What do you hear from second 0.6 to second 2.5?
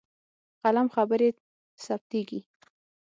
قلم خبرې ثبتېږي.